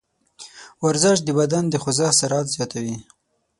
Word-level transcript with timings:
ورزش 0.85 1.17
د 1.23 1.29
بدن 1.39 1.63
د 1.69 1.75
خوځښت 1.81 2.15
سرعت 2.19 2.47
زیاتوي. 2.55 2.97